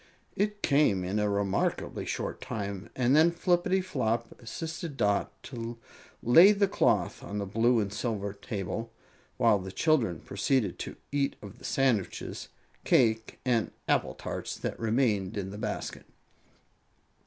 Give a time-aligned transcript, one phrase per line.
[0.35, 5.77] It came in a remarkably short time, and then Flippityflop assisted Dot to
[6.23, 8.91] lay the cloth on the blue and silver table,
[9.37, 12.49] while the children proceeded to eat of the sandwiches,
[12.83, 16.07] cake and apple tarts that remained in the basket.